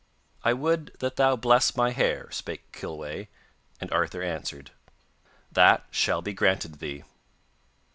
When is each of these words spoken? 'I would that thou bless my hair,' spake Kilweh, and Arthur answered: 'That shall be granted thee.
'I 0.43 0.53
would 0.53 0.91
that 0.97 1.15
thou 1.17 1.35
bless 1.35 1.75
my 1.75 1.91
hair,' 1.91 2.31
spake 2.31 2.71
Kilweh, 2.71 3.25
and 3.79 3.91
Arthur 3.91 4.23
answered: 4.23 4.71
'That 5.51 5.85
shall 5.91 6.23
be 6.23 6.33
granted 6.33 6.79
thee. 6.79 7.03